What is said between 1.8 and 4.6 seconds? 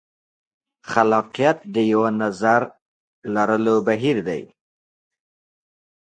یوه نظر لرلو بهیر دی.